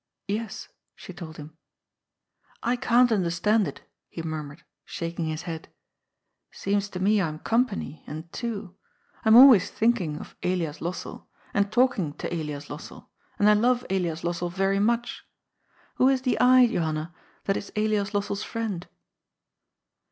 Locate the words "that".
17.43-17.55